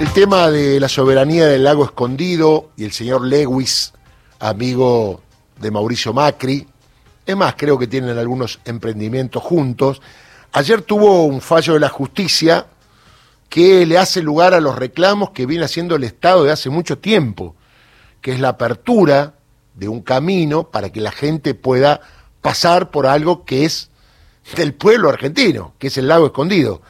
[0.00, 3.92] El tema de la soberanía del lago escondido y el señor Lewis,
[4.38, 5.20] amigo
[5.60, 6.66] de Mauricio Macri,
[7.26, 10.00] es más, creo que tienen algunos emprendimientos juntos.
[10.52, 12.64] Ayer tuvo un fallo de la justicia
[13.50, 16.96] que le hace lugar a los reclamos que viene haciendo el Estado de hace mucho
[16.96, 17.54] tiempo,
[18.22, 19.34] que es la apertura
[19.74, 22.00] de un camino para que la gente pueda
[22.40, 23.90] pasar por algo que es
[24.56, 26.80] del pueblo argentino, que es el lago escondido.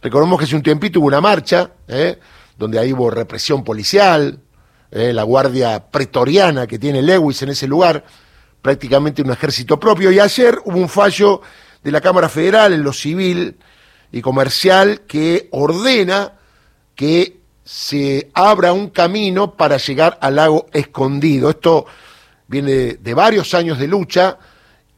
[0.00, 2.20] Recordemos que hace un tiempito hubo una marcha, ¿eh?
[2.56, 4.38] Donde ahí hubo represión policial,
[4.90, 5.12] ¿eh?
[5.12, 8.04] la guardia pretoriana que tiene Lewis en ese lugar,
[8.60, 11.40] prácticamente un ejército propio, y ayer hubo un fallo
[11.82, 13.56] de la Cámara Federal en lo civil
[14.12, 16.34] y comercial que ordena
[16.94, 21.50] que se abra un camino para llegar al lago escondido.
[21.50, 21.86] Esto
[22.46, 24.38] viene de varios años de lucha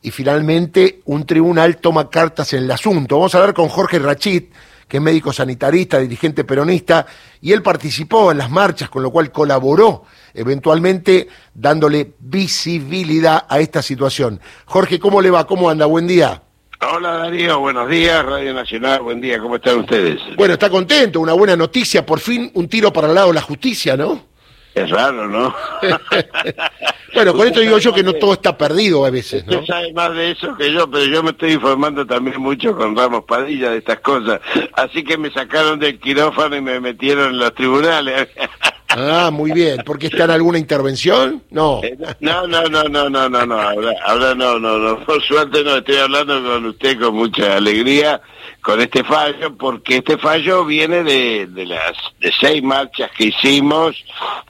[0.03, 3.17] y finalmente un tribunal toma cartas en el asunto.
[3.17, 4.45] Vamos a hablar con Jorge Rachid,
[4.89, 7.07] que es médico sanitarista, dirigente peronista,
[7.41, 13.83] y él participó en las marchas, con lo cual colaboró eventualmente dándole visibilidad a esta
[13.83, 14.41] situación.
[14.67, 15.47] Jorge, ¿cómo le va?
[15.47, 15.87] ¿Cómo anda?
[15.87, 16.43] Buen día.
[16.93, 20.21] Hola Darío, buenos días, Radio Nacional, buen día, ¿cómo están ustedes?
[20.37, 23.41] Bueno, está contento, una buena noticia, por fin un tiro para el lado de la
[23.41, 24.34] justicia, ¿no?
[24.75, 25.55] Es raro, ¿no?
[27.15, 29.61] bueno, con esto digo yo que no todo está perdido a veces, ¿no?
[29.61, 32.97] Usted sabe más de eso que yo, pero yo me estoy informando también mucho con
[32.97, 34.41] Ramos Padilla de estas cosas.
[34.73, 38.29] Así que me sacaron del quirófano y me metieron en los tribunales.
[38.97, 39.83] Ah, muy bien.
[39.85, 41.43] ¿Porque está en alguna intervención?
[41.51, 41.81] No.
[41.83, 43.61] Eh, no, no, no, no, no, no, no.
[43.61, 45.05] Ahora, ahora no, no, no.
[45.05, 48.21] Por suerte no estoy hablando con usted con mucha alegría
[48.65, 53.95] con este fallo, porque este fallo viene de, de las de seis marchas que hicimos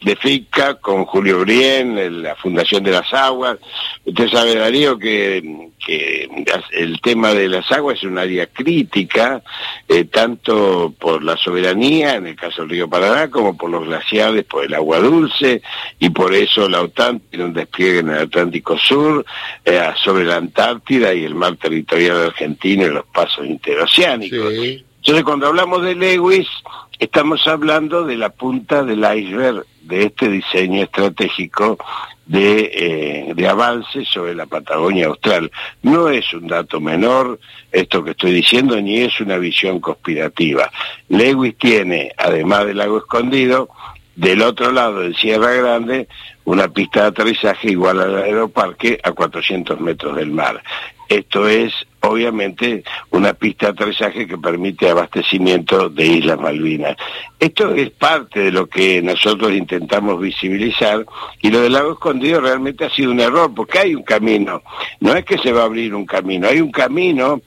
[0.02, 3.58] de FICA con Julio Brien, la Fundación de las Aguas.
[4.04, 6.28] Usted sabe, Darío, que, que
[6.70, 9.42] el tema de las aguas es un área crítica,
[9.88, 14.44] eh, tanto por la soberanía, en el caso del río Paraná, como por los glaciares,
[14.44, 15.60] por el agua dulce,
[15.98, 19.26] y por eso la OTAN tiene un despliegue en el Atlántico Sur,
[19.64, 24.03] eh, sobre la Antártida y el mar territorial argentino y los pasos interoceánicos.
[24.04, 26.48] Entonces, cuando hablamos de Lewis,
[26.98, 31.78] estamos hablando de la punta del iceberg de este diseño estratégico
[32.26, 35.50] de, eh, de avance sobre la Patagonia Austral.
[35.82, 37.38] No es un dato menor
[37.70, 40.70] esto que estoy diciendo, ni es una visión conspirativa.
[41.08, 43.68] Lewis tiene, además del lago escondido,
[44.16, 46.08] del otro lado del Sierra Grande,
[46.44, 50.62] una pista de aterrizaje igual al aeroparque a 400 metros del mar.
[51.08, 51.72] Esto es,
[52.08, 56.96] obviamente, una pista de aterrizaje que permite abastecimiento de Islas Malvinas.
[57.38, 61.04] Esto es parte de lo que nosotros intentamos visibilizar
[61.42, 64.62] y lo del lago escondido realmente ha sido un error porque hay un camino.
[65.00, 67.42] No es que se va a abrir un camino, hay un camino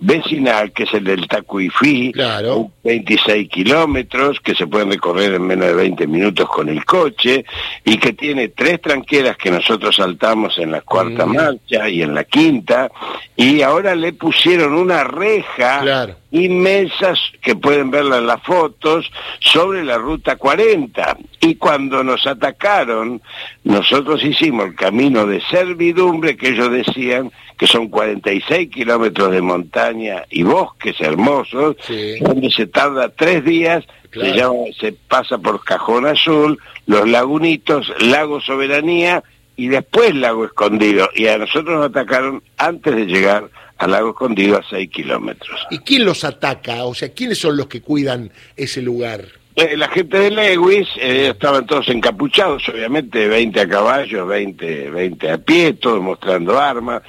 [0.00, 2.70] vecinal que es el del Tacuifí, claro.
[2.82, 7.44] 26 kilómetros que se pueden recorrer en menos de 20 minutos con el coche
[7.84, 11.34] y que tiene tres tranqueras que nosotros saltamos en la cuarta mm.
[11.34, 12.90] marcha y en la quinta
[13.36, 19.96] y ahora le pusieron una reja inmensa que pueden verla en las fotos sobre la
[19.96, 23.22] ruta 40 y cuando nos atacaron
[23.62, 30.24] nosotros hicimos el camino de servidumbre que ellos decían que son 46 kilómetros de montaña
[30.30, 31.76] y bosques hermosos
[32.20, 38.42] donde se tarda tres días se, llama, se pasa por Cajón Azul, Los Lagunitos, Lago
[38.42, 39.22] Soberanía
[39.56, 41.08] y después Lago Escondido.
[41.14, 43.48] Y a nosotros nos atacaron antes de llegar
[43.82, 45.66] al Lago Escondido a 6 kilómetros.
[45.70, 46.84] ¿Y quién los ataca?
[46.84, 49.24] O sea, ¿quiénes son los que cuidan ese lugar?
[49.54, 55.30] Eh, la gente de Lewis eh, estaban todos encapuchados, obviamente, 20 a caballo, 20, 20
[55.30, 57.02] a pie, todos mostrando armas,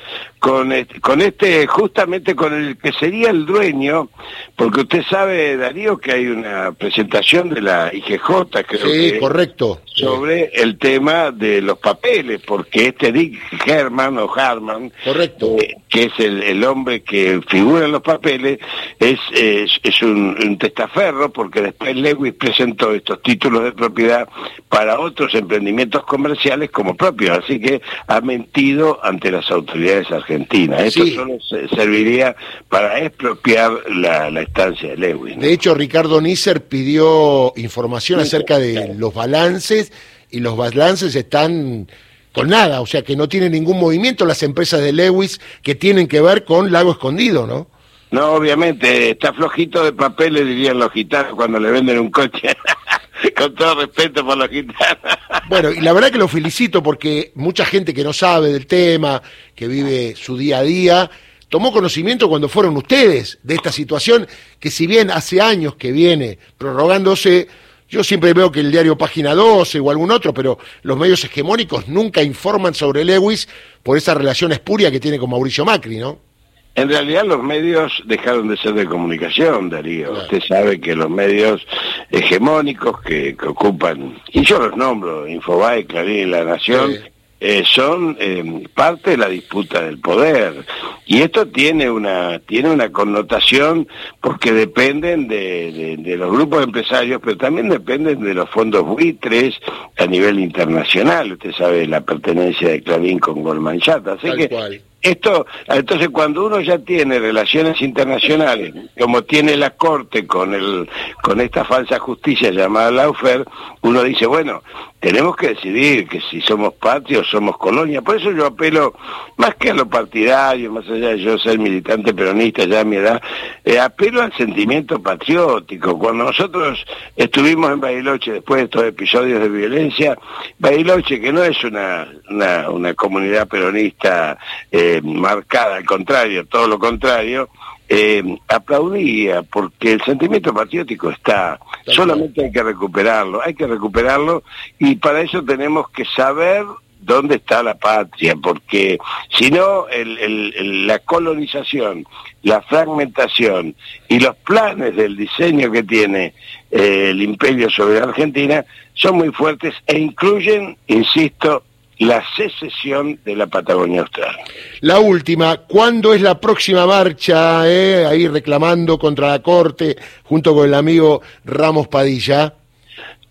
[0.43, 4.09] con este, con este, justamente con el que sería el dueño,
[4.57, 9.79] porque usted sabe, Darío, que hay una presentación de la IGJ, creo sí, correcto.
[9.85, 15.55] sobre el tema de los papeles, porque este Dick Herman o Harman, correcto.
[15.59, 18.59] Eh, que es el, hombre que figura en los papeles,
[18.99, 24.27] es, es, un, un, testaferro, porque después Lewis presentó estos títulos de propiedad
[24.69, 30.81] para otros emprendimientos comerciales como propios, así que ha mentido ante las autoridades argentinas.
[30.81, 31.38] Esto solo
[31.75, 32.35] serviría
[32.69, 35.38] para expropiar la, estancia de Lewis.
[35.39, 39.91] De hecho, Ricardo Nisser pidió información acerca de los balances
[40.30, 41.88] y los balances están
[42.33, 46.07] con nada, o sea que no tienen ningún movimiento las empresas de Lewis que tienen
[46.07, 47.68] que ver con Lago Escondido, ¿no?
[48.13, 52.56] No, obviamente, está flojito de papel, le dirían los gitanos cuando le venden un coche.
[53.36, 55.18] con todo respeto por los gitanos.
[55.50, 59.19] Bueno, y la verdad que lo felicito porque mucha gente que no sabe del tema,
[59.56, 61.10] que vive su día a día,
[61.50, 64.27] tomó conocimiento cuando fueron ustedes de esta situación
[64.59, 67.48] que si bien hace años que viene prorrogándose,
[67.89, 71.88] yo siempre veo que el diario Página 12 o algún otro, pero los medios hegemónicos
[71.88, 73.50] nunca informan sobre Lewis
[73.81, 76.32] por esa relación espuria que tiene con Mauricio Macri, ¿no?
[76.75, 80.13] En realidad los medios dejaron de ser de comunicación, Darío.
[80.13, 81.61] Usted sabe que los medios
[82.09, 86.95] hegemónicos que, ocupan, y yo los nombro, Infobae, Clarín y La Nación,
[87.39, 90.65] eh, son eh, parte de la disputa del poder.
[91.05, 93.87] Y esto tiene una, tiene una connotación
[94.21, 99.55] porque dependen de, los grupos empresarios, pero también dependen de los fondos buitres
[99.97, 101.33] a nivel internacional.
[101.33, 104.07] Usted sabe la pertenencia de Clarín con Goldman Sachs.
[104.07, 110.53] Así que esto, entonces cuando uno ya tiene relaciones internacionales, como tiene la Corte con
[110.53, 110.89] el,
[111.21, 113.45] con esta falsa justicia llamada Laufer,
[113.81, 114.63] uno dice, bueno,
[115.03, 118.01] tenemos que decidir que si somos patria o somos colonia.
[118.01, 118.94] Por eso yo apelo,
[119.35, 122.95] más que a lo partidario, más allá de yo ser militante peronista ya a mi
[122.95, 123.21] edad,
[123.65, 125.99] eh, apelo al sentimiento patriótico.
[125.99, 126.85] Cuando nosotros
[127.17, 130.17] estuvimos en Bariloche después de estos episodios de violencia,
[130.57, 134.38] Bariloche, que no es una, una, comunidad peronista,
[134.71, 137.50] eh, marcada, al contrario, todo lo contrario,
[137.90, 144.44] eh, aplaudía porque el sentimiento patriótico está, solamente hay que recuperarlo, hay que recuperarlo
[144.80, 146.66] y para eso tenemos que saber
[147.04, 148.98] dónde está la patria, porque
[149.30, 152.06] si no, la colonización,
[152.44, 153.75] la fragmentación
[154.07, 156.34] y los planes del diseño que tiene
[156.72, 161.63] eh, el imperio sobre Argentina son muy fuertes e incluyen, insisto,
[162.00, 164.36] la secesión de la Patagonia Austral.
[164.81, 167.69] La última, ¿cuándo es la próxima marcha?
[167.69, 168.06] Eh?
[168.06, 172.54] Ahí reclamando contra la Corte, junto con el amigo Ramos Padilla.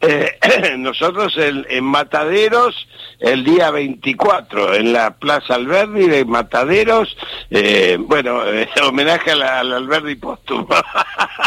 [0.00, 0.36] Eh,
[0.78, 2.88] nosotros en, Mataderos,
[3.20, 7.16] el día 24, en la Plaza Alberdi de Mataderos,
[7.50, 8.42] eh, bueno,
[8.86, 10.68] homenaje al, Alberdi póstumo.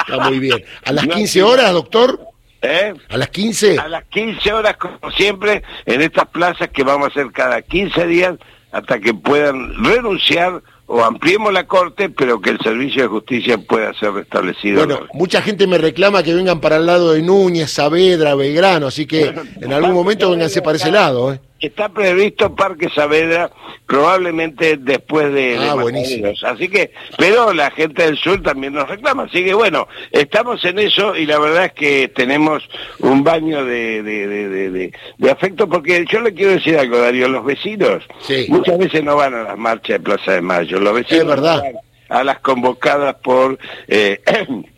[0.08, 0.64] Está muy bien.
[0.86, 2.35] ¿A las 15 horas, doctor?
[2.66, 2.94] ¿Eh?
[3.10, 3.80] ¿A las 15?
[3.80, 8.08] A las 15 horas, como siempre, en estas plazas que vamos a hacer cada 15
[8.08, 8.36] días
[8.72, 13.94] hasta que puedan renunciar o ampliemos la corte, pero que el servicio de justicia pueda
[13.96, 14.86] ser restablecido.
[14.86, 19.06] Bueno, mucha gente me reclama que vengan para el lado de Núñez, Saavedra, Belgrano, así
[19.08, 21.34] que en algún momento vénganse para ese lado.
[21.34, 21.40] ¿eh?
[21.60, 23.50] Está previsto Parque Saavedra
[23.86, 26.34] probablemente después de, ah, buenísimo.
[26.44, 29.24] Así que, pero la gente del sur también nos reclama.
[29.24, 32.64] Así que bueno, estamos en eso y la verdad es que tenemos
[33.00, 38.04] un baño de, de, de, afecto porque yo le quiero decir algo, Darío, los vecinos
[38.50, 40.80] muchas veces no van a las marchas de Plaza de Mayo.
[40.80, 41.64] Los vecinos es verdad.
[42.10, 43.58] a las convocadas por...
[43.88, 44.22] Eh,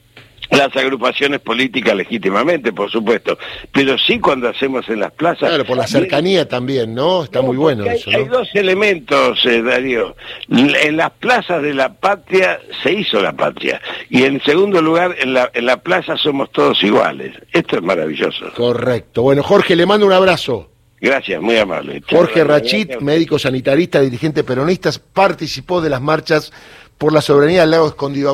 [0.50, 3.38] las agrupaciones políticas legítimamente, por supuesto,
[3.72, 5.50] pero sí cuando hacemos en las plazas.
[5.50, 7.24] Claro, por la cercanía también, ¿no?
[7.24, 8.10] Está muy bueno eso.
[8.10, 10.16] Hay dos elementos, eh, Darío.
[10.50, 15.34] En las plazas de la patria se hizo la patria y en segundo lugar, en
[15.34, 17.34] la, en la plaza somos todos iguales.
[17.52, 18.52] Esto es maravilloso.
[18.56, 19.22] Correcto.
[19.22, 20.70] Bueno, Jorge, le mando un abrazo.
[21.00, 22.02] Gracias, muy amable.
[22.10, 26.52] Jorge Rachit, médico sanitarista, dirigente peronista, participó de las marchas
[26.98, 28.26] por la soberanía del lago escondido.